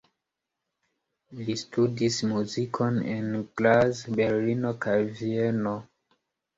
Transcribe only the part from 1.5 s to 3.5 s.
studis muzikon en